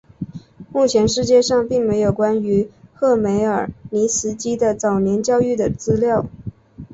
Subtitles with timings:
[0.73, 6.25] 目前世界上并没有关于赫梅尔尼茨基的早年教育的资料。